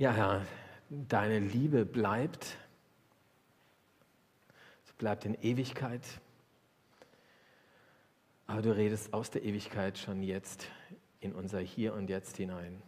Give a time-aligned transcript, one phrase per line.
[0.00, 0.46] Ja, Herr,
[0.88, 2.56] deine Liebe bleibt.
[4.84, 6.00] Sie bleibt in Ewigkeit.
[8.46, 10.68] Aber du redest aus der Ewigkeit schon jetzt
[11.20, 12.80] in unser Hier und Jetzt hinein.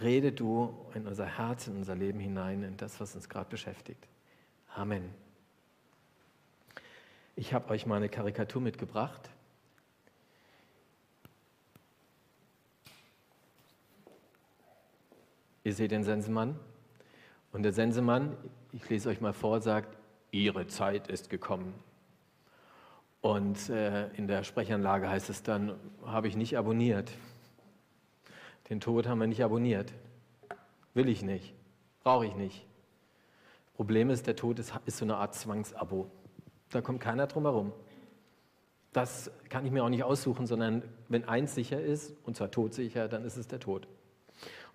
[0.00, 4.06] Rede du in unser Herz, in unser Leben hinein, in das, was uns gerade beschäftigt.
[4.72, 5.12] Amen.
[7.34, 9.30] Ich habe euch mal eine Karikatur mitgebracht.
[15.66, 16.54] Ihr seht den Sensemann.
[17.50, 18.36] Und der Sensemann,
[18.70, 19.98] ich lese euch mal vor, sagt,
[20.30, 21.74] Ihre Zeit ist gekommen.
[23.20, 27.10] Und äh, in der Sprechanlage heißt es dann, habe ich nicht abonniert.
[28.70, 29.92] Den Tod haben wir nicht abonniert.
[30.94, 31.52] Will ich nicht.
[32.04, 32.64] Brauche ich nicht.
[33.74, 36.08] Problem ist, der Tod ist, ist so eine Art Zwangsabo.
[36.70, 37.72] Da kommt keiner drum herum.
[38.92, 43.08] Das kann ich mir auch nicht aussuchen, sondern wenn eins sicher ist, und zwar todsicher,
[43.08, 43.88] dann ist es der Tod.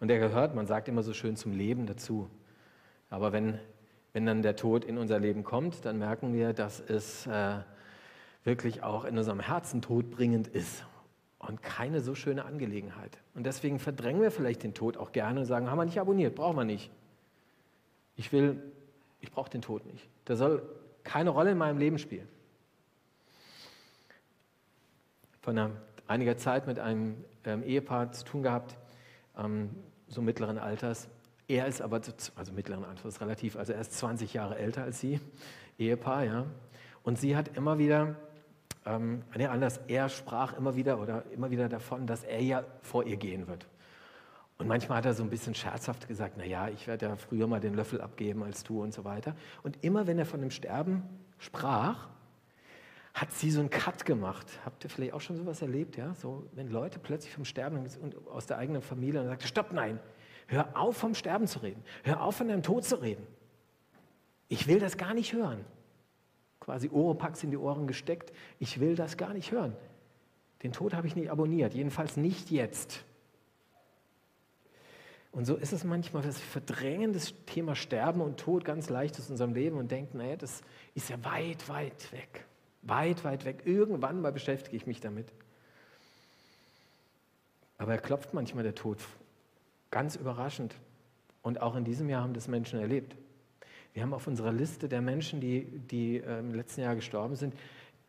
[0.02, 2.28] Und der gehört, man sagt immer so schön, zum Leben dazu.
[3.12, 3.60] Aber wenn,
[4.14, 7.60] wenn dann der Tod in unser Leben kommt, dann merken wir, dass es äh,
[8.44, 10.84] wirklich auch in unserem Herzen todbringend ist
[11.38, 13.20] und keine so schöne Angelegenheit.
[13.36, 16.34] Und deswegen verdrängen wir vielleicht den Tod auch gerne und sagen, haben wir nicht abonniert,
[16.34, 16.90] brauchen wir nicht.
[18.16, 18.60] Ich will,
[19.20, 20.10] ich brauche den Tod nicht.
[20.28, 20.64] Der soll
[21.04, 22.28] keine Rolle in meinem Leben spielen.
[25.42, 25.72] Von einer,
[26.08, 28.76] einiger Zeit mit einem ähm, Ehepaar zu tun gehabt,
[29.38, 29.70] ähm,
[30.12, 31.08] so mittleren Alters.
[31.48, 32.02] Er ist aber,
[32.36, 35.20] also mittleren Alters relativ, also er ist 20 Jahre älter als sie,
[35.80, 36.46] Ehepaar, ja.
[37.04, 38.16] Und sie hat immer wieder
[38.86, 43.06] ähm, nee, anders, er sprach immer wieder oder immer wieder davon, dass er ja vor
[43.06, 43.68] ihr gehen wird.
[44.58, 47.48] Und manchmal hat er so ein bisschen scherzhaft gesagt, na ja, ich werde ja früher
[47.48, 49.36] mal den Löffel abgeben als du und so weiter.
[49.64, 51.04] Und immer wenn er von dem Sterben
[51.40, 52.10] sprach,
[53.14, 54.48] hat sie so einen Cut gemacht.
[54.66, 56.14] Habt ihr vielleicht auch schon sowas erlebt, ja?
[56.16, 60.00] So, wenn Leute plötzlich vom Sterben und aus der eigenen Familie und sagt, stopp, nein,
[60.48, 63.26] hör auf vom Sterben zu reden, hör auf von deinem Tod zu reden.
[64.48, 65.66] Ich will das gar nicht hören
[66.62, 68.32] quasi Oropax in die Ohren gesteckt.
[68.60, 69.76] Ich will das gar nicht hören.
[70.64, 73.04] Den Tod habe ich nicht abonniert, jedenfalls nicht jetzt.
[75.32, 79.18] Und so ist es manchmal, dass wir verdrängen das Thema Sterben und Tod ganz leicht
[79.18, 80.62] aus unserem Leben und denken, naja, das
[80.94, 82.46] ist ja weit, weit weg.
[82.84, 83.64] Weit, weit weg.
[83.66, 85.28] Irgendwann mal beschäftige ich mich damit.
[87.78, 89.00] Aber er klopft manchmal der Tod.
[89.90, 90.76] Ganz überraschend.
[91.42, 93.16] Und auch in diesem Jahr haben das Menschen erlebt.
[93.94, 97.54] Wir haben auf unserer Liste der Menschen, die, die äh, im letzten Jahr gestorben sind,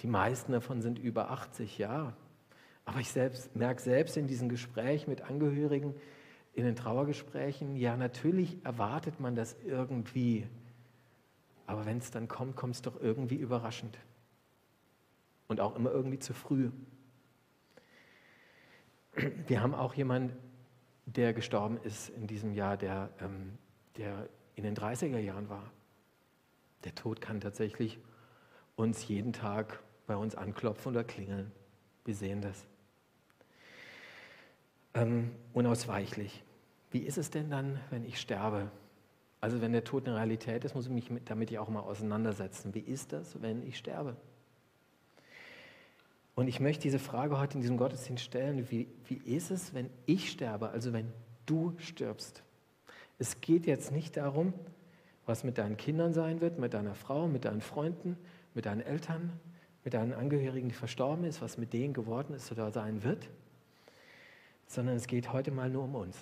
[0.00, 2.12] die meisten davon sind über 80 Jahre.
[2.84, 5.94] Aber ich selbst, merke selbst in diesen Gesprächen mit Angehörigen,
[6.54, 10.46] in den Trauergesprächen, ja, natürlich erwartet man das irgendwie.
[11.66, 13.96] Aber wenn es dann kommt, kommt es doch irgendwie überraschend.
[15.52, 16.70] Und auch immer irgendwie zu früh.
[19.46, 20.34] Wir haben auch jemanden,
[21.04, 23.58] der gestorben ist in diesem Jahr, der, ähm,
[23.98, 25.70] der in den 30er Jahren war.
[26.84, 27.98] Der Tod kann tatsächlich
[28.76, 31.52] uns jeden Tag bei uns anklopfen oder klingeln.
[32.06, 32.64] Wir sehen das.
[34.94, 36.42] Ähm, unausweichlich.
[36.92, 38.70] Wie ist es denn dann, wenn ich sterbe?
[39.42, 42.72] Also wenn der Tod eine Realität ist, muss ich mich damit ja auch mal auseinandersetzen.
[42.72, 44.16] Wie ist das, wenn ich sterbe?
[46.34, 48.70] Und ich möchte diese Frage heute in diesem Gottesdienst stellen.
[48.70, 51.12] Wie, wie ist es, wenn ich sterbe, also wenn
[51.46, 52.42] du stirbst?
[53.18, 54.54] Es geht jetzt nicht darum,
[55.26, 58.16] was mit deinen Kindern sein wird, mit deiner Frau, mit deinen Freunden,
[58.54, 59.32] mit deinen Eltern,
[59.84, 63.28] mit deinen Angehörigen, die verstorben ist, was mit denen geworden ist oder sein wird,
[64.66, 66.16] sondern es geht heute mal nur um uns.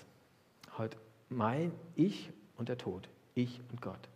[0.77, 0.97] Heute
[1.29, 4.09] mein Ich und der Tod, ich und Gott.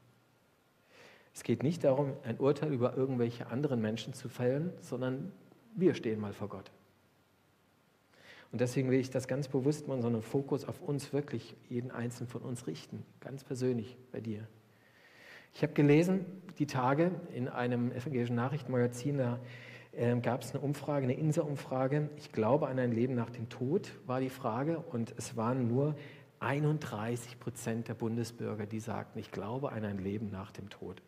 [1.35, 5.33] Es geht nicht darum, ein Urteil über irgendwelche anderen Menschen zu fällen, sondern
[5.75, 6.71] wir stehen mal vor Gott.
[8.53, 11.91] Und deswegen will ich das ganz bewusst mal so einen Fokus auf uns wirklich, jeden
[11.91, 14.47] einzelnen von uns richten, ganz persönlich bei dir.
[15.55, 16.25] Ich habe gelesen,
[16.59, 19.41] die Tage in einem evangelischen Nachrichtenmagazin, da
[19.93, 22.11] äh, gab es eine Umfrage, eine Insa-Umfrage.
[22.17, 24.79] Ich glaube an ein Leben nach dem Tod, war die Frage.
[24.79, 25.97] Und es waren nur
[26.41, 31.03] 31 Prozent der Bundesbürger, die sagten, ich glaube an ein Leben nach dem Tod.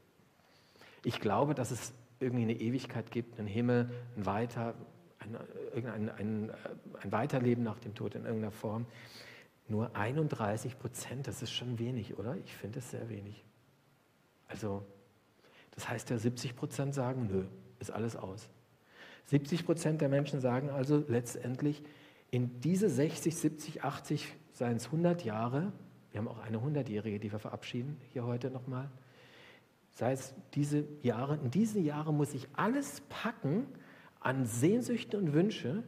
[1.05, 4.75] Ich glaube, dass es irgendwie eine Ewigkeit gibt, einen Himmel, ein Weiter,
[5.19, 5.37] ein,
[5.87, 6.51] ein, ein,
[7.01, 8.87] ein Weiterleben nach dem Tod in irgendeiner Form.
[9.69, 12.37] Nur 31 Prozent, das ist schon wenig, oder?
[12.37, 13.45] Ich finde es sehr wenig.
[14.47, 14.85] Also,
[15.73, 17.45] das heißt ja, 70 Prozent sagen, nö,
[17.81, 18.49] ist alles aus.
[19.27, 21.83] 70 Prozent der Menschen sagen also letztendlich,
[22.31, 25.73] in diese 60, 70, 80, seien es 100 Jahre,
[26.11, 28.91] wir haben auch eine 100-Jährige, die wir verabschieden hier heute nochmal,
[29.97, 33.67] sei es diese Jahre, in diese Jahre muss ich alles packen,
[34.21, 35.85] an Sehnsüchten und Wünsche,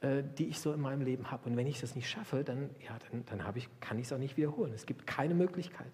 [0.00, 1.50] äh, die ich so in meinem Leben habe.
[1.50, 4.18] Und wenn ich das nicht schaffe, dann, ja, dann, dann ich, kann ich es auch
[4.18, 4.72] nicht wiederholen.
[4.72, 5.90] Es gibt keine Möglichkeit.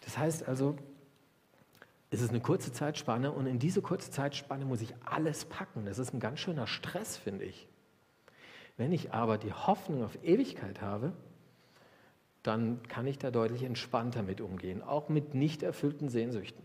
[0.00, 0.76] Das heißt also,
[2.10, 5.86] es ist eine kurze Zeitspanne und in diese kurze Zeitspanne muss ich alles packen.
[5.86, 7.66] Das ist ein ganz schöner Stress, finde ich.
[8.76, 11.14] Wenn ich aber die Hoffnung auf Ewigkeit habe,
[12.42, 16.62] dann kann ich da deutlich entspannter mit umgehen, auch mit nicht erfüllten Sehnsüchten,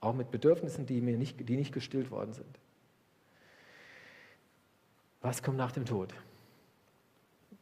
[0.00, 2.58] auch mit Bedürfnissen, die, mir nicht, die nicht gestillt worden sind.
[5.20, 6.14] Was kommt nach dem Tod?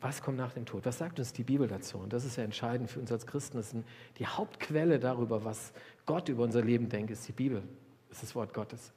[0.01, 0.85] Was kommt nach dem Tod?
[0.85, 1.97] Was sagt uns die Bibel dazu?
[1.97, 3.57] Und das ist ja entscheidend für uns als Christen.
[3.57, 3.85] Das ist
[4.19, 5.73] die Hauptquelle darüber, was
[6.05, 7.63] Gott über unser Leben denkt, ist die Bibel.
[8.11, 8.93] Ist das Wort Gottes.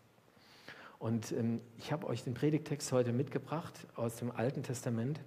[1.00, 5.22] Und ähm, ich habe euch den Predigtext heute mitgebracht aus dem Alten Testament.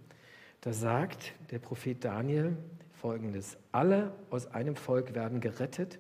[0.61, 2.57] Da sagt der Prophet Daniel
[2.93, 5.99] folgendes: Alle aus einem Volk werden gerettet,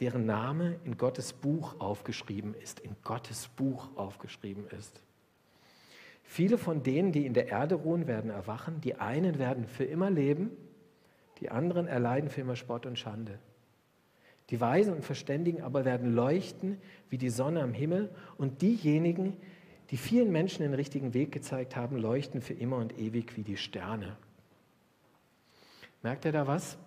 [0.00, 2.80] deren Name in Gottes Buch aufgeschrieben ist.
[2.80, 5.00] In Gottes Buch aufgeschrieben ist.
[6.24, 8.80] Viele von denen, die in der Erde ruhen, werden erwachen.
[8.80, 10.50] Die einen werden für immer leben,
[11.38, 13.38] die anderen erleiden für immer Spott und Schande.
[14.50, 16.78] Die Weisen und Verständigen aber werden leuchten
[17.08, 19.36] wie die Sonne am Himmel und diejenigen,
[19.90, 23.56] die vielen Menschen den richtigen Weg gezeigt haben, leuchten für immer und ewig wie die
[23.56, 24.16] Sterne.
[26.02, 26.78] Merkt ihr da was?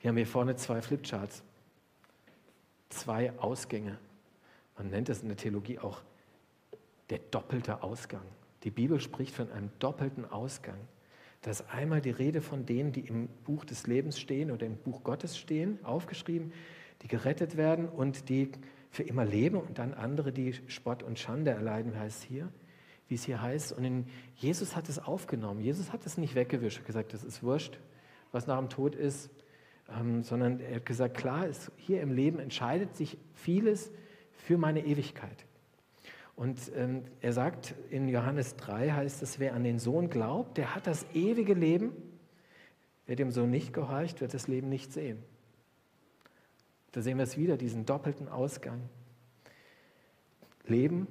[0.00, 1.42] Wir haben hier vorne zwei Flipcharts,
[2.88, 3.98] zwei Ausgänge.
[4.76, 6.00] Man nennt es in der Theologie auch
[7.10, 8.24] der doppelte Ausgang.
[8.64, 10.78] Die Bibel spricht von einem doppelten Ausgang.
[11.42, 14.76] Da ist einmal die Rede von denen, die im Buch des Lebens stehen oder im
[14.76, 16.52] Buch Gottes stehen, aufgeschrieben,
[17.02, 18.52] die gerettet werden und die
[18.90, 22.48] für immer leben und dann andere, die Spott und Schande erleiden, heißt hier,
[23.08, 23.72] wie es hier heißt.
[23.72, 25.60] Und in, Jesus hat es aufgenommen.
[25.60, 27.78] Jesus hat es nicht weggewischt, gesagt, das ist wurscht,
[28.32, 29.30] was nach dem Tod ist,
[29.88, 33.90] ähm, sondern er hat gesagt, klar, ist, hier im Leben entscheidet sich vieles
[34.32, 35.46] für meine Ewigkeit.
[36.34, 40.74] Und ähm, er sagt in Johannes 3 heißt es, wer an den Sohn glaubt, der
[40.74, 41.92] hat das ewige Leben.
[43.06, 45.22] Wer dem Sohn nicht gehorcht, wird das Leben nicht sehen.
[46.92, 48.80] Da sehen wir es wieder, diesen doppelten Ausgang.
[50.64, 51.06] Leben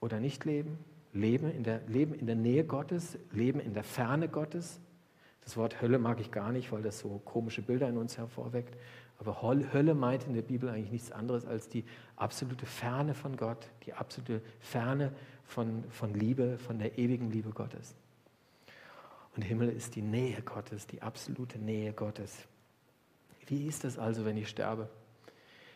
[0.00, 0.78] oder nicht leben,
[1.12, 4.80] leben in, der, leben in der Nähe Gottes, leben in der Ferne Gottes.
[5.42, 8.76] Das Wort Hölle mag ich gar nicht, weil das so komische Bilder in uns hervorweckt.
[9.18, 11.84] Aber Hölle meint in der Bibel eigentlich nichts anderes als die
[12.16, 15.12] absolute Ferne von Gott, die absolute Ferne
[15.44, 17.94] von, von Liebe, von der ewigen Liebe Gottes.
[19.36, 22.46] Und Himmel ist die Nähe Gottes, die absolute Nähe Gottes.
[23.46, 24.88] Wie ist das also, wenn ich sterbe?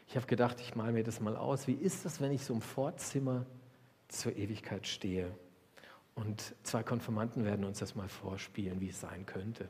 [0.09, 1.67] Ich habe gedacht, ich male mir das mal aus.
[1.67, 3.45] Wie ist das, wenn ich so im Vorzimmer
[4.09, 5.33] zur Ewigkeit stehe?
[6.15, 9.69] Und zwei Konfirmanten werden uns das mal vorspielen, wie es sein könnte.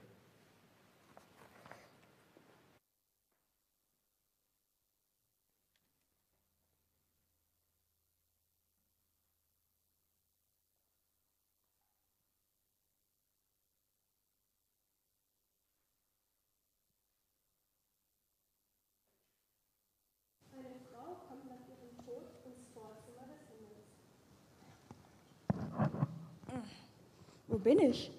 [27.66, 28.10] bin ich?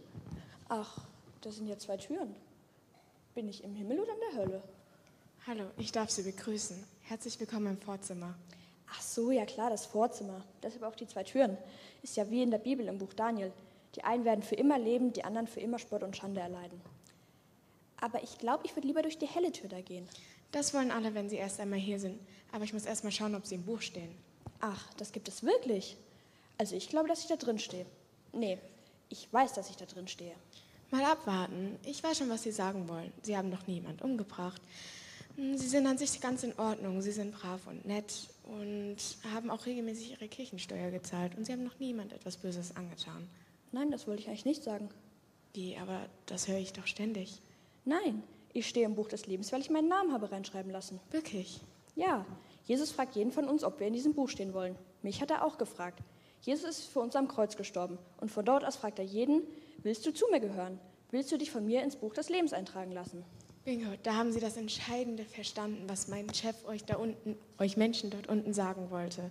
[0.70, 1.00] Ach,
[1.42, 2.36] das sind ja zwei Türen.
[3.36, 4.64] Bin ich im Himmel oder in der Hölle?
[5.46, 6.84] Hallo, ich darf Sie begrüßen.
[7.04, 8.36] Herzlich willkommen im Vorzimmer.
[8.90, 10.44] Ach so, ja klar, das Vorzimmer.
[10.64, 11.58] Deshalb auch die zwei Türen.
[12.02, 13.52] Ist ja wie in der Bibel im Buch Daniel.
[13.96, 16.80] Die einen werden für immer leben, die anderen für immer Spott und Schande erleiden.
[18.00, 20.08] Aber ich glaube, ich würde lieber durch die helle Tür da gehen.
[20.52, 22.20] Das wollen alle, wenn sie erst einmal hier sind.
[22.52, 24.16] Aber ich muss erst mal schauen, ob sie im Buch stehen.
[24.60, 25.98] Ach, das gibt es wirklich?
[26.58, 27.86] Also ich glaube, dass ich da drin stehe.
[28.34, 28.60] Nee,
[29.10, 30.36] ich weiß, dass ich da drin stehe.
[30.92, 31.78] Mal abwarten.
[31.86, 33.12] Ich weiß schon, was Sie sagen wollen.
[33.22, 34.62] Sie haben noch niemand umgebracht.
[35.36, 37.02] Hm, Sie sind an sich ganz in Ordnung.
[37.02, 38.98] Sie sind brav und nett und
[39.34, 41.36] haben auch regelmäßig Ihre Kirchensteuer gezahlt.
[41.38, 43.28] Und Sie haben noch niemand etwas Böses angetan.
[43.72, 44.90] Nein, das wollte ich eigentlich nicht sagen.
[45.54, 47.42] Wie, aber das höre ich doch ständig.
[47.84, 48.24] Nein,
[48.54, 51.00] ich stehe im Buch des Lebens, weil ich meinen Namen habe reinschreiben lassen.
[51.12, 51.62] Wirklich?
[51.96, 52.26] Ja,
[52.66, 54.76] Jesus fragt jeden von uns, ob wir in diesem Buch stehen wollen.
[55.02, 56.00] Mich hat er auch gefragt.
[56.42, 59.42] Jesus ist für uns am Kreuz gestorben und von dort aus fragt er jeden,
[59.84, 60.80] willst du zu mir gehören?
[61.12, 63.24] Willst du dich von mir ins Buch des Lebens eintragen lassen?
[63.64, 68.10] Bingo, da haben Sie das Entscheidende verstanden, was mein Chef euch da unten, euch Menschen
[68.10, 69.30] dort unten sagen wollte.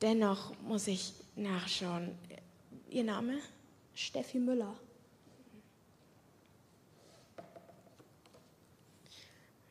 [0.00, 2.16] Dennoch muss ich nachschauen.
[2.88, 3.38] Ihr Name?
[3.94, 4.74] Steffi Müller.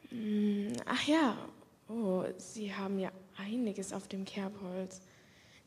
[0.09, 1.37] Hm, ach ja,
[1.89, 5.01] oh, Sie haben ja einiges auf dem Kerbholz.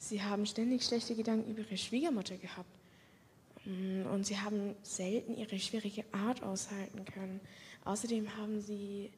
[0.03, 2.71] Sie haben ständig schlechte Gedanken über ihre Schwiegermutter gehabt.
[3.67, 7.39] Mm, und sie haben selten ihre schwierige Art aushalten können.
[7.85, 9.11] Außerdem haben sie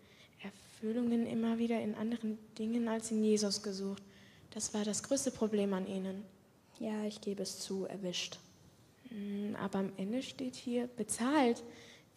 [0.42, 4.02] Erfüllungen immer wieder in anderen Dingen als in Jesus gesucht.
[4.50, 6.24] Das war das größte Problem an ihnen.
[6.80, 8.40] Ja, ich gebe es zu, erwischt.
[9.08, 11.62] Hm, aber am Ende steht hier bezahlt.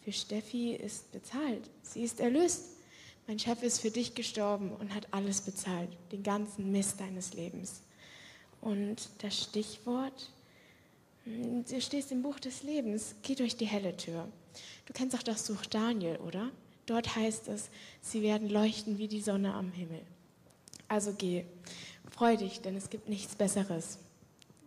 [0.02, 1.70] Für Steffi ist bezahlt.
[1.82, 2.64] Sie ist erlöst.
[3.28, 7.82] Mein Chef ist für dich gestorben und hat alles bezahlt, den ganzen Mist deines Lebens.
[8.60, 10.30] Und das Stichwort,
[11.24, 14.28] hm, du stehst im Buch des Lebens, geh durch die helle Tür.
[14.86, 16.50] Du kennst auch das Buch Daniel, oder?
[16.86, 17.68] Dort heißt es,
[18.00, 20.00] sie werden leuchten wie die Sonne am Himmel.
[20.88, 21.44] Also geh,
[22.10, 23.98] freu dich, denn es gibt nichts Besseres.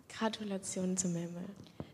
[0.10, 1.46] Gratulation zum Himmel.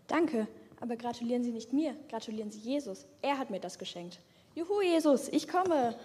[0.07, 0.47] Danke,
[0.81, 3.05] aber gratulieren Sie nicht mir, gratulieren Sie Jesus.
[3.21, 4.19] Er hat mir das geschenkt.
[4.55, 5.95] Juhu, Jesus, ich komme.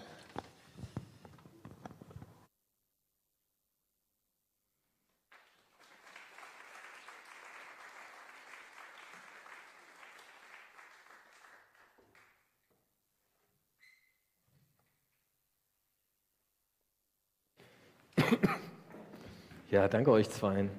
[19.69, 20.69] Ja, danke euch zweien.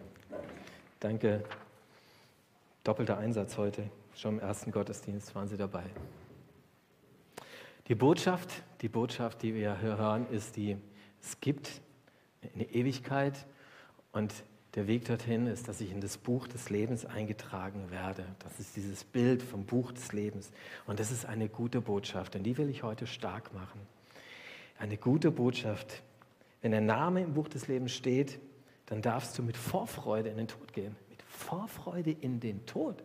[1.00, 1.42] Danke.
[2.84, 3.88] Doppelter Einsatz heute.
[4.14, 5.84] Schon im ersten Gottesdienst waren Sie dabei.
[7.88, 10.76] Die Botschaft, die Botschaft, die wir hören, ist die,
[11.22, 11.80] es gibt
[12.54, 13.46] eine Ewigkeit
[14.12, 14.32] und
[14.75, 18.25] der Weg dorthin ist, dass ich in das Buch des Lebens eingetragen werde.
[18.38, 20.50] Das ist dieses Bild vom Buch des Lebens.
[20.87, 23.80] Und das ist eine gute Botschaft, und die will ich heute stark machen.
[24.78, 26.02] Eine gute Botschaft.
[26.62, 28.38] Wenn der Name im Buch des Lebens steht,
[28.87, 30.97] dann darfst du mit Vorfreude in den Tod gehen.
[31.11, 33.02] Mit Vorfreude in den Tod.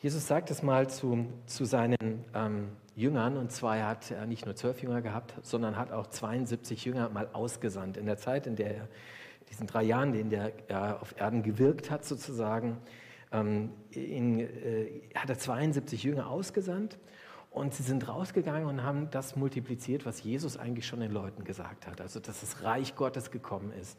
[0.00, 4.46] Jesus sagt es mal zu, zu seinen ähm, Jüngern, und zwar er hat er nicht
[4.46, 7.96] nur zwölf Jünger gehabt, sondern hat auch 72 Jünger mal ausgesandt.
[7.96, 8.88] In der Zeit, in der er,
[9.50, 12.78] diesen drei Jahren, in der er auf Erden gewirkt hat, sozusagen,
[13.32, 16.98] ähm, in, äh, hat er 72 Jünger ausgesandt
[17.50, 21.86] und sie sind rausgegangen und haben das multipliziert, was Jesus eigentlich schon den Leuten gesagt
[21.86, 22.00] hat.
[22.00, 23.98] Also, dass das Reich Gottes gekommen ist.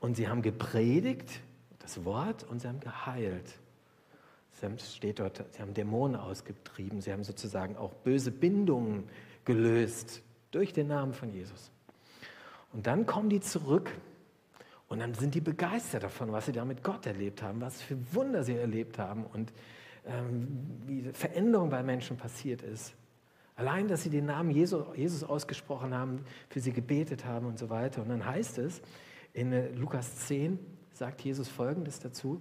[0.00, 1.40] Und sie haben gepredigt,
[1.78, 3.58] das Wort, und sie haben geheilt.
[4.62, 9.08] Es steht dort, sie haben Dämonen ausgetrieben, sie haben sozusagen auch böse Bindungen
[9.44, 11.70] gelöst durch den Namen von Jesus.
[12.72, 13.90] Und dann kommen die zurück
[14.88, 17.96] und dann sind die begeistert davon, was sie da mit Gott erlebt haben, was für
[18.12, 19.52] Wunder sie erlebt haben und
[20.86, 22.94] wie Veränderung bei Menschen passiert ist.
[23.56, 28.00] Allein, dass sie den Namen Jesus ausgesprochen haben, für sie gebetet haben und so weiter.
[28.00, 28.80] Und dann heißt es
[29.34, 30.58] in äh, Lukas 10,
[30.94, 32.40] sagt Jesus Folgendes dazu.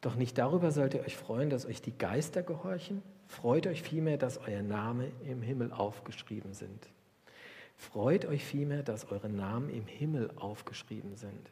[0.00, 3.02] Doch nicht darüber sollt ihr euch freuen, dass euch die Geister gehorchen.
[3.26, 6.88] Freut euch vielmehr, dass euer Name im Himmel aufgeschrieben sind.
[7.76, 11.50] Freut euch vielmehr, dass eure Namen im Himmel aufgeschrieben sind.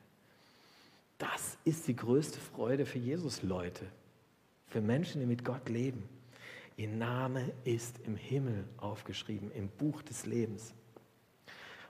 [1.18, 3.86] Das ist die größte Freude für Jesus-Leute,
[4.66, 6.08] für Menschen, die mit Gott leben.
[6.76, 10.74] Ihr Name ist im Himmel aufgeschrieben, im Buch des Lebens.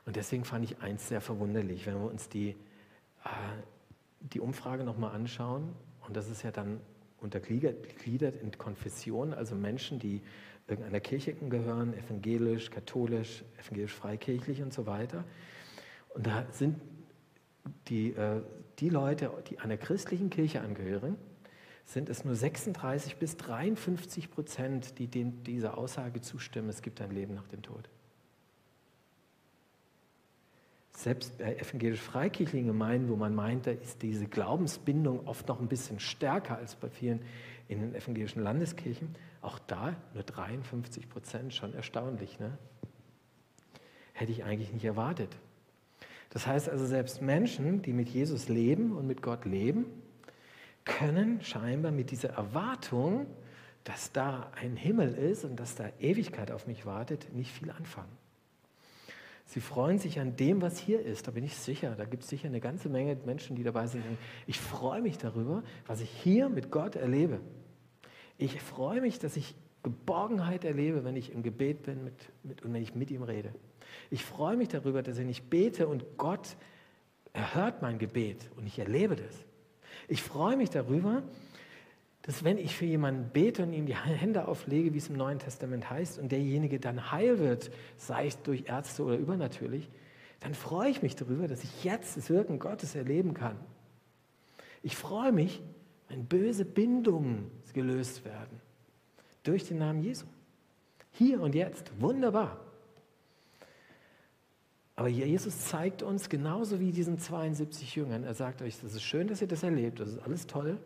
[0.04, 2.50] Und deswegen fand ich eins sehr verwunderlich, wenn wir uns die,
[3.24, 3.28] äh,
[4.20, 5.72] die Umfrage nochmal anschauen.
[6.06, 6.80] Und das ist ja dann
[7.20, 10.20] untergliedert in Konfessionen, also Menschen, die
[10.68, 15.24] irgendeiner Kirche gehören, evangelisch, katholisch, evangelisch-freikirchlich und so weiter.
[16.14, 16.78] Und da sind
[17.88, 18.42] die äh,
[18.78, 21.16] die Leute, die einer christlichen Kirche angehören,
[21.84, 27.10] sind es nur 36 bis 53 Prozent, die dem, dieser Aussage zustimmen, es gibt ein
[27.10, 27.88] Leben nach dem Tod.
[30.92, 35.98] Selbst bei evangelisch-freikirchlichen Gemeinden, wo man meint, da ist diese Glaubensbindung oft noch ein bisschen
[35.98, 37.20] stärker als bei vielen
[37.68, 42.38] in den evangelischen Landeskirchen, auch da nur 53 Prozent, schon erstaunlich.
[42.38, 42.56] Ne?
[44.12, 45.36] Hätte ich eigentlich nicht erwartet.
[46.34, 49.86] Das heißt also, selbst Menschen, die mit Jesus leben und mit Gott leben,
[50.84, 53.26] können scheinbar mit dieser Erwartung,
[53.84, 58.10] dass da ein Himmel ist und dass da Ewigkeit auf mich wartet, nicht viel anfangen.
[59.46, 61.94] Sie freuen sich an dem, was hier ist, da bin ich sicher.
[61.96, 64.02] Da gibt es sicher eine ganze Menge Menschen, die dabei sind.
[64.46, 67.40] Ich freue mich darüber, was ich hier mit Gott erlebe.
[68.38, 72.72] Ich freue mich, dass ich Geborgenheit erlebe, wenn ich im Gebet bin mit, mit, und
[72.72, 73.54] wenn ich mit ihm rede.
[74.10, 76.56] Ich freue mich darüber, dass ich nicht bete und Gott
[77.32, 79.44] erhört mein Gebet und ich erlebe das.
[80.08, 81.22] Ich freue mich darüber,
[82.22, 85.38] dass wenn ich für jemanden bete und ihm die Hände auflege, wie es im Neuen
[85.38, 89.90] Testament heißt, und derjenige dann heil wird, sei es durch Ärzte oder übernatürlich,
[90.40, 93.56] dann freue ich mich darüber, dass ich jetzt das Wirken Gottes erleben kann.
[94.82, 95.62] Ich freue mich,
[96.08, 98.63] wenn böse Bindungen gelöst werden
[99.44, 100.26] durch den Namen Jesu.
[101.12, 102.60] Hier und jetzt, wunderbar.
[104.96, 109.26] Aber Jesus zeigt uns genauso wie diesen 72 Jüngern, er sagt euch, das ist schön,
[109.26, 110.78] dass ihr das erlebt, das ist alles toll.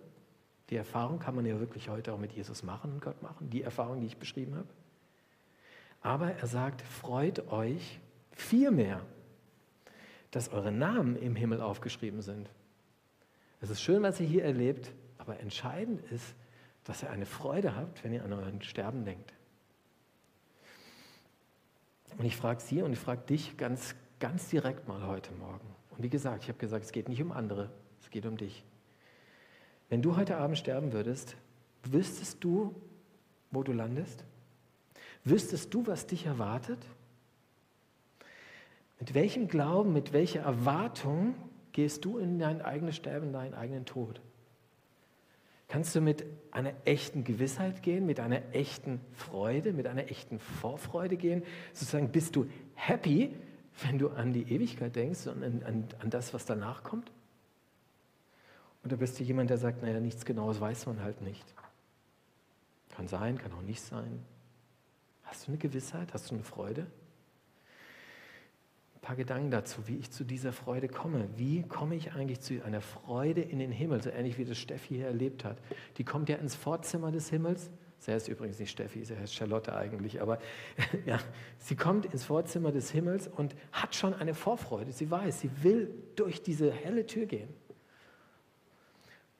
[0.71, 3.63] Die Erfahrung kann man ja wirklich heute auch mit Jesus machen und Gott machen, die
[3.63, 4.69] Erfahrung, die ich beschrieben habe.
[6.01, 8.01] Aber er sagt, freut euch
[8.33, 9.01] viel mehr,
[10.31, 12.51] dass eure Namen im Himmel aufgeschrieben sind.
[13.61, 16.35] Es ist schön, was ihr hier erlebt, aber entscheidend ist,
[16.89, 19.35] dass ihr eine Freude habt, wenn ihr an euren Sterben denkt.
[22.17, 25.69] Und ich frage Sie und ich frage dich ganz, ganz direkt mal heute Morgen.
[25.91, 28.65] Und wie gesagt, ich habe gesagt, es geht nicht um andere, es geht um dich.
[29.91, 31.37] Wenn du heute Abend sterben würdest,
[31.85, 32.75] wüsstest du,
[33.51, 34.25] wo du landest?
[35.25, 36.83] Wüsstest du, was dich erwartet?
[38.99, 41.35] Mit welchem Glauben, mit welcher Erwartung
[41.73, 44.23] gehst du in dein eigenes Sterben, in deinen eigenen Tod?
[45.69, 51.19] Kannst du mit einer echten Gewissheit gehen, mit einer echten Freude, mit einer echten Vorfreude
[51.19, 51.43] gehen?
[51.75, 53.35] Sozusagen bist du happy,
[53.83, 57.13] wenn du an die Ewigkeit denkst und an, an, an das, was danach kommt?
[58.83, 61.45] Oder bist du jemand, der sagt, naja, nichts Genaues weiß man halt nicht?
[62.89, 64.25] Kann sein, kann auch nicht sein.
[65.25, 66.15] Hast du eine Gewissheit?
[66.15, 66.87] Hast du eine Freude?
[69.09, 71.31] Paar Gedanken dazu, wie ich zu dieser Freude komme.
[71.37, 74.97] Wie komme ich eigentlich zu einer Freude in den Himmel, so ähnlich wie das Steffi
[74.97, 75.57] hier erlebt hat.
[75.97, 77.71] Die kommt ja ins Vorzimmer des Himmels.
[78.01, 80.39] Sie heißt übrigens nicht Steffi, sie heißt Charlotte eigentlich, aber
[81.07, 81.19] ja,
[81.57, 84.93] sie kommt ins Vorzimmer des Himmels und hat schon eine Vorfreude.
[84.93, 87.49] Sie weiß, sie will durch diese helle Tür gehen.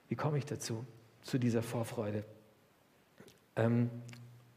[0.07, 0.83] Wie komme ich dazu,
[1.21, 2.25] zu dieser Vorfreude?
[3.55, 3.91] Ähm,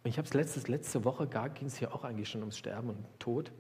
[0.05, 3.53] ich habe es letzte Woche, ging es hier auch eigentlich schon ums Sterben und Tod.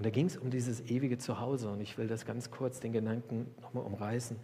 [0.00, 1.68] Und da ging es um dieses ewige Zuhause.
[1.68, 4.38] Und ich will das ganz kurz, den Gedanken nochmal umreißen.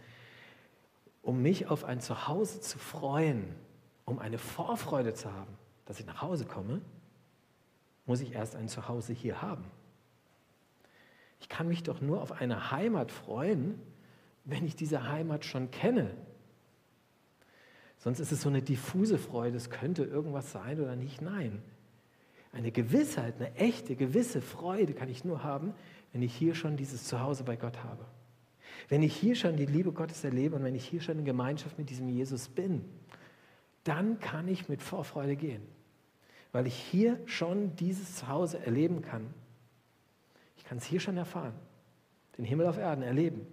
[1.23, 3.55] Um mich auf ein Zuhause zu freuen,
[4.05, 6.79] um eine Vorfreude zu haben, dass ich nach Hause komme,
[8.05, 9.65] muss ich erst ein Zuhause hier haben.
[11.39, 13.81] Ich kann mich doch nur auf eine Heimat freuen,
[14.45, 16.11] wenn ich diese Heimat schon kenne,
[17.97, 21.21] Sonst ist es so eine diffuse Freude, es könnte irgendwas sein oder nicht.
[21.21, 21.63] Nein.
[22.51, 25.73] Eine Gewissheit, eine echte, gewisse Freude kann ich nur haben,
[26.13, 28.05] wenn ich hier schon dieses Zuhause bei Gott habe.
[28.89, 31.77] Wenn ich hier schon die Liebe Gottes erlebe und wenn ich hier schon in Gemeinschaft
[31.77, 32.85] mit diesem Jesus bin,
[33.83, 35.61] dann kann ich mit Vorfreude gehen,
[36.51, 39.33] weil ich hier schon dieses Zuhause erleben kann.
[40.57, 41.53] Ich kann es hier schon erfahren,
[42.37, 43.45] den Himmel auf Erden erleben,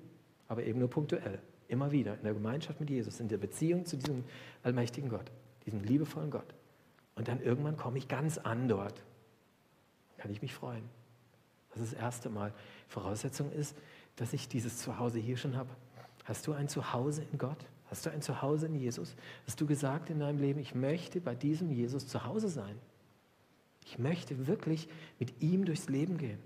[0.48, 1.40] aber eben nur punktuell.
[1.68, 4.24] Immer wieder in der Gemeinschaft mit Jesus, in der Beziehung zu diesem
[4.62, 5.30] allmächtigen Gott,
[5.64, 6.54] diesem liebevollen Gott.
[7.14, 9.02] Und dann irgendwann komme ich ganz an dort.
[10.18, 10.88] Kann ich mich freuen.
[11.72, 12.52] Das ist das erste Mal.
[12.88, 13.76] Voraussetzung ist,
[14.16, 15.70] dass ich dieses Zuhause hier schon habe.
[16.24, 17.66] Hast du ein Zuhause in Gott?
[17.90, 19.14] Hast du ein Zuhause in Jesus?
[19.46, 22.76] Hast du gesagt in deinem Leben, ich möchte bei diesem Jesus zu Hause sein?
[23.84, 26.38] Ich möchte wirklich mit ihm durchs Leben gehen.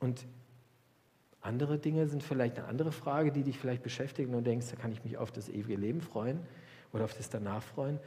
[0.00, 0.26] Und
[1.40, 4.92] andere Dinge sind vielleicht eine andere Frage, die dich vielleicht beschäftigen und denkst, da kann
[4.92, 6.40] ich mich auf das ewige Leben freuen
[6.92, 7.98] oder auf das danach freuen.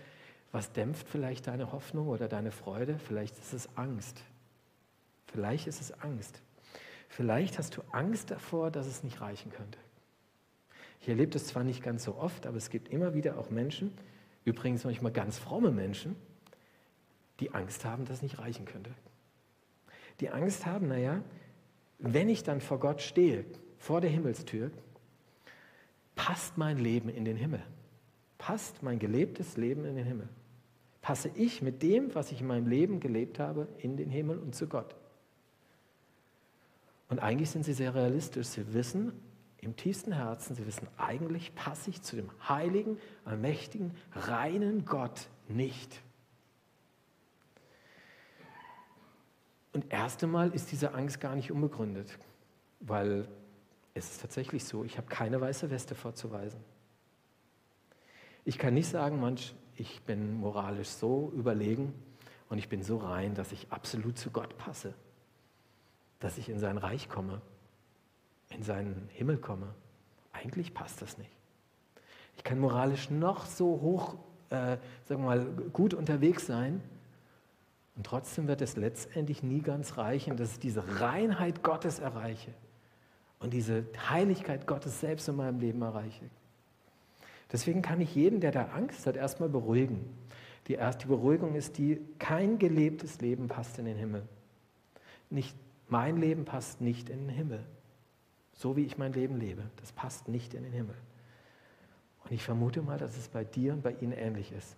[0.51, 2.97] Was dämpft vielleicht deine Hoffnung oder deine Freude?
[2.99, 4.21] Vielleicht ist es Angst.
[5.27, 6.41] Vielleicht ist es Angst.
[7.07, 9.77] Vielleicht hast du Angst davor, dass es nicht reichen könnte.
[10.99, 13.91] Ich erlebe das zwar nicht ganz so oft, aber es gibt immer wieder auch Menschen,
[14.45, 16.15] übrigens manchmal ganz fromme Menschen,
[17.39, 18.91] die Angst haben, dass es nicht reichen könnte.
[20.19, 21.23] Die Angst haben, naja,
[21.97, 23.45] wenn ich dann vor Gott stehe,
[23.77, 24.69] vor der Himmelstür,
[26.15, 27.63] passt mein Leben in den Himmel?
[28.37, 30.29] Passt mein gelebtes Leben in den Himmel?
[31.01, 34.55] Passe ich mit dem, was ich in meinem Leben gelebt habe, in den Himmel und
[34.55, 34.95] zu Gott?
[37.09, 38.47] Und eigentlich sind sie sehr realistisch.
[38.47, 39.11] Sie wissen
[39.61, 46.01] im tiefsten Herzen, sie wissen, eigentlich passe ich zu dem heiligen, allmächtigen, reinen Gott nicht.
[49.73, 52.17] Und erst einmal ist diese Angst gar nicht unbegründet,
[52.79, 53.27] weil
[53.93, 56.59] es ist tatsächlich so, ich habe keine weiße Weste vorzuweisen.
[58.43, 61.93] Ich kann nicht sagen, manch, ich bin moralisch so überlegen
[62.49, 64.93] und ich bin so rein, dass ich absolut zu Gott passe,
[66.19, 67.41] dass ich in sein Reich komme,
[68.49, 69.73] in seinen Himmel komme.
[70.31, 71.31] Eigentlich passt das nicht.
[72.37, 74.15] Ich kann moralisch noch so hoch,
[74.49, 76.81] äh, sagen wir mal, gut unterwegs sein,
[77.95, 82.53] und trotzdem wird es letztendlich nie ganz reichen, dass ich diese Reinheit Gottes erreiche
[83.39, 86.29] und diese Heiligkeit Gottes selbst in meinem Leben erreiche.
[87.51, 90.05] Deswegen kann ich jeden, der da Angst hat, erstmal beruhigen.
[90.67, 94.23] Die erste Beruhigung ist die, kein gelebtes Leben passt in den Himmel.
[95.29, 95.55] Nicht,
[95.89, 97.63] mein Leben passt nicht in den Himmel.
[98.53, 100.95] So wie ich mein Leben lebe, das passt nicht in den Himmel.
[102.23, 104.75] Und ich vermute mal, dass es bei dir und bei Ihnen ähnlich ist.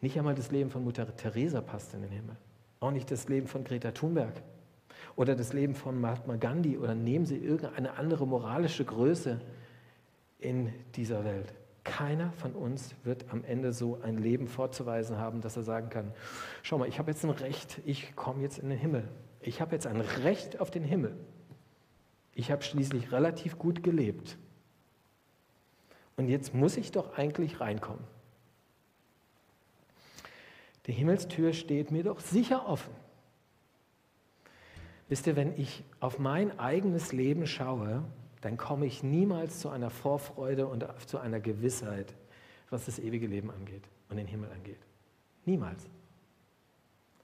[0.00, 2.36] Nicht einmal das Leben von Mutter Teresa passt in den Himmel.
[2.80, 4.42] Auch nicht das Leben von Greta Thunberg
[5.16, 9.40] oder das Leben von Mahatma Gandhi oder nehmen Sie irgendeine andere moralische Größe
[10.42, 11.54] in dieser Welt.
[11.84, 16.12] Keiner von uns wird am Ende so ein Leben vorzuweisen haben, dass er sagen kann,
[16.62, 19.08] schau mal, ich habe jetzt ein Recht, ich komme jetzt in den Himmel.
[19.40, 21.16] Ich habe jetzt ein Recht auf den Himmel.
[22.34, 24.38] Ich habe schließlich relativ gut gelebt.
[26.16, 28.04] Und jetzt muss ich doch eigentlich reinkommen.
[30.86, 32.94] Die Himmelstür steht mir doch sicher offen.
[35.08, 38.04] Wisst ihr, wenn ich auf mein eigenes Leben schaue,
[38.42, 42.14] dann komme ich niemals zu einer Vorfreude und zu einer Gewissheit,
[42.70, 44.80] was das ewige Leben angeht und den Himmel angeht.
[45.44, 45.88] Niemals.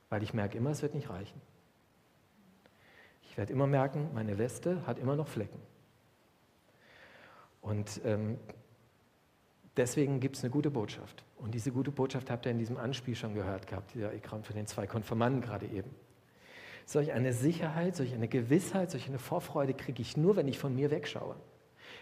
[0.09, 1.41] Weil ich merke immer, es wird nicht reichen.
[3.23, 5.61] Ich werde immer merken, meine Weste hat immer noch Flecken.
[7.61, 8.39] Und ähm,
[9.77, 11.25] deswegen gibt es eine gute Botschaft.
[11.37, 14.55] Und diese gute Botschaft habt ihr in diesem Anspiel schon gehört gehabt, dieser Ekran von
[14.55, 15.91] den zwei Konfirmanden gerade eben.
[16.89, 20.75] Solch eine Sicherheit, solch eine Gewissheit, solch eine Vorfreude kriege ich nur, wenn ich von
[20.75, 21.37] mir wegschaue.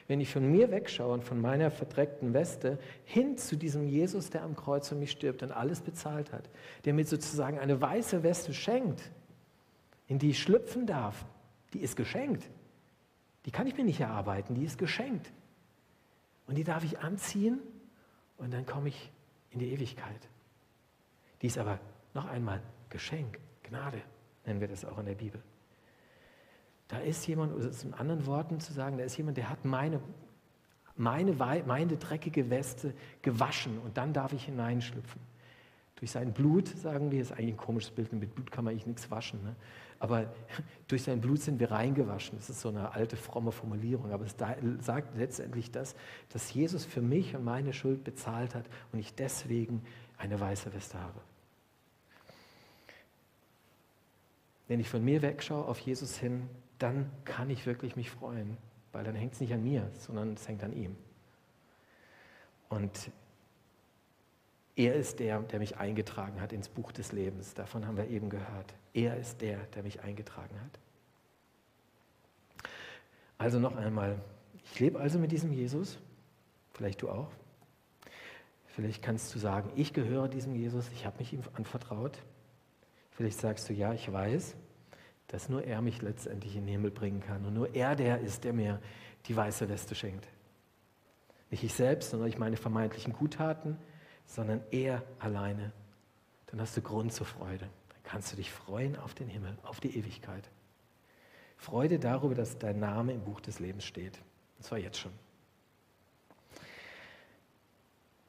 [0.07, 4.45] Wenn ich von mir wegschaue und von meiner verdreckten Weste hin zu diesem Jesus, der
[4.45, 6.49] am Kreuz für mich stirbt und alles bezahlt hat,
[6.85, 9.11] der mir sozusagen eine weiße Weste schenkt,
[10.07, 11.27] in die ich schlüpfen darf,
[11.73, 12.49] die ist geschenkt.
[13.45, 15.33] Die kann ich mir nicht erarbeiten, die ist geschenkt.
[16.47, 17.59] Und die darf ich anziehen
[18.39, 19.11] und dann komme ich
[19.51, 20.29] in die Ewigkeit.
[21.43, 21.81] Die ist aber
[22.15, 24.01] noch einmal Geschenk, Gnade
[24.47, 25.41] nennen wir das auch in der Bibel.
[26.89, 30.01] Da ist jemand, oder in anderen Worten zu sagen, da ist jemand, der hat meine,
[30.97, 35.21] meine, meine dreckige Weste gewaschen und dann darf ich hineinschlüpfen.
[35.97, 38.87] Durch sein Blut, sagen wir, ist eigentlich ein komisches Bild, mit Blut kann man eigentlich
[38.87, 39.57] nichts waschen, ne?
[39.99, 40.27] aber
[40.89, 42.39] durch sein Blut sind wir reingewaschen.
[42.39, 44.37] Das ist so eine alte, fromme Formulierung, aber es
[44.85, 45.97] sagt letztendlich das,
[46.33, 49.83] dass Jesus für mich und meine Schuld bezahlt hat und ich deswegen
[50.19, 51.21] eine weiße Weste habe.
[54.69, 56.49] Wenn ich von mir wegschaue auf Jesus hin,
[56.79, 58.57] dann kann ich wirklich mich freuen,
[58.93, 60.97] weil dann hängt es nicht an mir, sondern es hängt an ihm.
[62.69, 63.11] Und
[64.75, 67.55] er ist der, der mich eingetragen hat ins Buch des Lebens.
[67.55, 68.75] Davon haben wir eben gehört.
[68.93, 70.79] Er ist der, der mich eingetragen hat.
[73.39, 74.21] Also noch einmal,
[74.65, 75.99] ich lebe also mit diesem Jesus,
[76.73, 77.31] vielleicht du auch.
[78.67, 82.19] Vielleicht kannst du sagen, ich gehöre diesem Jesus, ich habe mich ihm anvertraut.
[83.17, 84.55] Vielleicht sagst du, ja, ich weiß,
[85.29, 88.45] dass nur er mich letztendlich in den Himmel bringen kann und nur er der ist,
[88.45, 88.79] der mir
[89.25, 90.29] die weiße Weste schenkt.
[91.51, 93.79] Nicht ich selbst, sondern ich meine vermeintlichen Guttaten,
[94.27, 95.73] sondern er alleine.
[96.47, 97.71] Dann hast du Grund zur Freude.
[97.89, 100.51] Dann kannst du dich freuen auf den Himmel, auf die Ewigkeit.
[101.57, 104.19] Freude darüber, dass dein Name im Buch des Lebens steht.
[104.59, 105.13] Und zwar jetzt schon.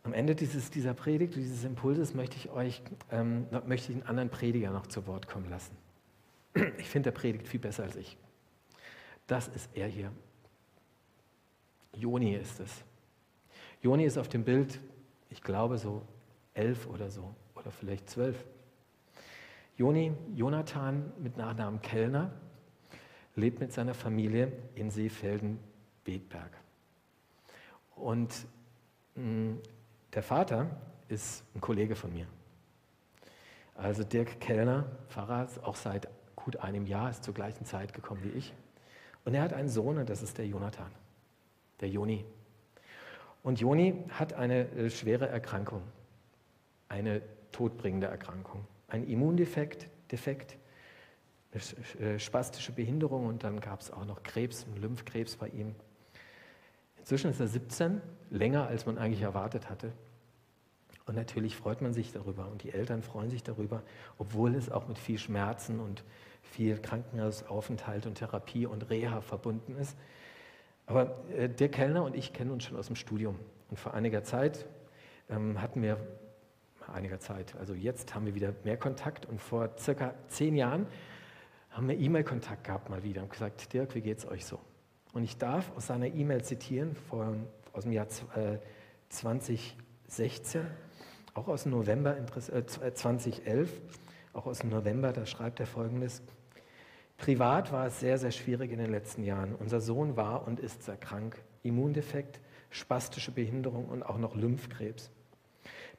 [0.08, 4.30] Am Ende dieses, dieser Predigt, dieses Impulses möchte ich euch, ähm, möchte ich einen anderen
[4.30, 5.76] Prediger noch zu Wort kommen lassen.
[6.78, 8.18] Ich finde, der predigt viel besser als ich.
[9.28, 10.14] Das ist er hier.
[11.94, 12.86] Joni ist es.
[13.82, 14.80] Joni ist auf dem Bild,
[15.30, 16.04] ich glaube so
[16.54, 18.46] elf oder so, oder vielleicht zwölf.
[19.76, 22.32] Joni, Jonathan mit Nachnamen Kellner,
[23.36, 26.52] lebt mit seiner Familie in Seefelden-Bedberg.
[27.98, 28.48] Und
[29.16, 29.56] mm,
[30.14, 30.70] der Vater
[31.08, 32.28] ist ein Kollege von mir.
[33.76, 38.38] Also Dirk Kellner, Pfarrer, auch seit gut einem Jahr, ist zur gleichen Zeit gekommen wie
[38.38, 38.54] ich.
[39.26, 40.92] Und er hat einen Sohn und das ist der Jonathan,
[41.82, 42.26] der Joni.
[43.44, 45.84] Und Joni hat eine äh, schwere Erkrankung,
[46.90, 50.58] eine todbringende Erkrankung, ein Immundefekt, Defekt,
[51.52, 55.76] eine äh, spastische Behinderung und dann gab es auch noch Krebs, einen Lymphkrebs bei ihm.
[57.08, 59.94] Inzwischen ist er 17, länger als man eigentlich erwartet hatte.
[61.06, 63.82] Und natürlich freut man sich darüber und die Eltern freuen sich darüber,
[64.18, 66.04] obwohl es auch mit viel Schmerzen und
[66.42, 69.96] viel Krankenhausaufenthalt und Therapie und Reha verbunden ist.
[70.86, 73.40] Aber äh, der Kellner und ich kennen uns schon aus dem Studium.
[73.70, 74.66] Und vor einiger Zeit
[75.30, 76.06] ähm, hatten wir,
[76.94, 80.88] einiger Zeit, also jetzt haben wir wieder mehr Kontakt und vor circa zehn Jahren
[81.70, 84.60] haben wir E-Mail-Kontakt gehabt mal wieder und gesagt, Dirk, wie geht es euch so?
[85.18, 88.60] Und ich darf aus seiner E-Mail zitieren von, aus dem Jahr äh,
[89.10, 90.62] 2016
[91.34, 93.82] auch aus dem November äh, 2011,
[94.34, 96.22] auch aus dem November, da schreibt er folgendes.
[97.18, 99.56] Privat war es sehr, sehr schwierig in den letzten Jahren.
[99.56, 101.36] Unser Sohn war und ist sehr krank.
[101.64, 105.10] Immundefekt, spastische Behinderung und auch noch Lymphkrebs.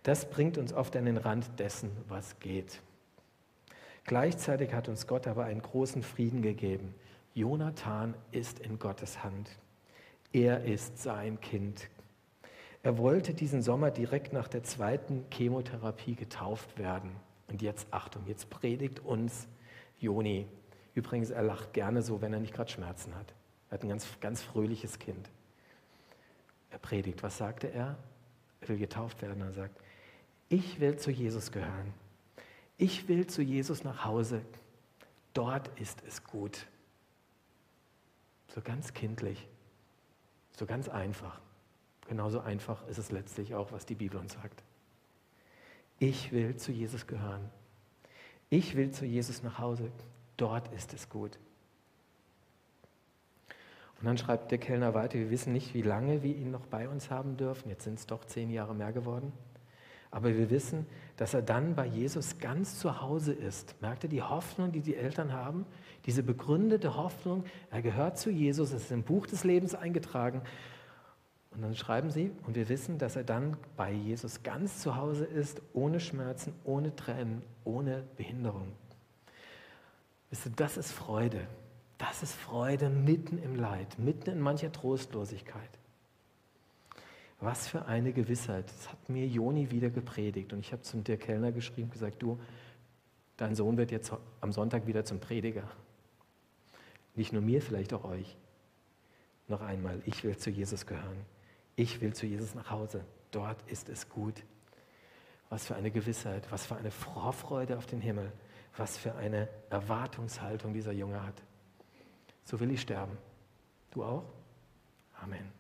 [0.05, 2.81] Das bringt uns oft an den Rand dessen, was geht.
[4.05, 6.95] Gleichzeitig hat uns Gott aber einen großen Frieden gegeben.
[7.35, 9.51] Jonathan ist in Gottes Hand.
[10.33, 11.88] Er ist sein Kind.
[12.83, 17.11] Er wollte diesen Sommer direkt nach der zweiten Chemotherapie getauft werden.
[17.49, 19.49] Und jetzt, Achtung, jetzt predigt uns
[19.99, 20.47] Joni.
[20.95, 23.35] Übrigens, er lacht gerne so, wenn er nicht gerade Schmerzen hat.
[23.69, 25.31] Er hat ein ganz, ganz fröhliches Kind.
[26.71, 27.23] Er predigt.
[27.23, 27.97] Was sagte er?
[28.61, 29.43] Er will getauft werden.
[29.43, 29.81] Er sagt,
[30.49, 31.93] ich will zu Jesus gehören.
[32.77, 34.43] Ich will zu Jesus nach Hause.
[35.35, 36.67] dort ist es gut.
[38.49, 39.49] So ganz kindlich,
[40.53, 41.41] so ganz einfach.
[42.09, 44.63] Genauso einfach ist es letztlich auch, was die Bibel uns sagt.
[45.99, 47.51] Ich will zu Jesus gehören.
[48.51, 49.91] Ich will zu Jesus nach Hause.
[50.37, 51.39] Dort ist es gut.
[53.99, 56.89] Und dann schreibt der Kellner weiter, wir wissen nicht, wie lange wir ihn noch bei
[56.89, 57.69] uns haben dürfen.
[57.69, 59.33] Jetzt sind es doch zehn Jahre mehr geworden.
[60.11, 63.81] Aber wir wissen, dass er dann bei Jesus ganz zu Hause ist.
[63.83, 65.66] Merkt ihr die Hoffnung, die die Eltern haben?
[66.07, 70.42] Diese begründete Hoffnung, er gehört zu Jesus, es ist im Buch des Lebens eingetragen.
[71.51, 75.25] Und dann schreiben sie, und wir wissen, dass er dann bei Jesus ganz zu Hause
[75.25, 78.73] ist, ohne Schmerzen, ohne Tränen, ohne Behinderung.
[80.31, 81.47] Wisst ihr, das ist Freude.
[81.99, 85.78] Das ist Freude mitten im Leid, mitten in mancher Trostlosigkeit.
[87.40, 88.68] Was für eine Gewissheit.
[88.68, 90.53] Das hat mir Joni wieder gepredigt.
[90.53, 92.38] Und ich habe zum Dirk Kellner geschrieben, gesagt, du,
[93.37, 95.68] dein Sohn wird jetzt am Sonntag wieder zum Prediger.
[97.14, 98.37] Nicht nur mir, vielleicht auch euch.
[99.46, 101.24] Noch einmal, ich will zu Jesus gehören.
[101.77, 103.05] Ich will zu Jesus nach Hause.
[103.31, 104.42] Dort ist es gut.
[105.48, 108.33] Was für eine Gewissheit, was für eine Vorfreude auf den Himmel,
[108.77, 111.42] was für eine Erwartungshaltung dieser Junge hat.
[112.44, 113.16] So will ich sterben.
[113.90, 114.24] Du auch?
[115.20, 115.58] Amen.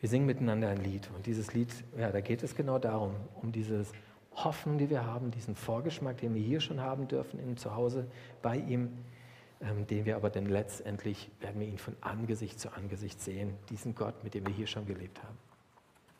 [0.00, 3.52] Wir singen miteinander ein Lied und dieses Lied, ja, da geht es genau darum, um
[3.52, 3.84] diese
[4.34, 8.06] Hoffnung, die wir haben, diesen Vorgeschmack, den wir hier schon haben dürfen, in Zuhause
[8.40, 8.90] bei ihm,
[9.60, 13.94] ähm, den wir aber dann letztendlich, werden wir ihn von Angesicht zu Angesicht sehen, diesen
[13.94, 15.36] Gott, mit dem wir hier schon gelebt haben.